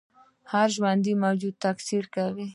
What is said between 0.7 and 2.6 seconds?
ژوندی موجود تکثیر کوي